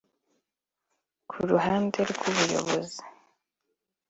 [1.29, 3.01] Ku ruhande rw’ubuyobozi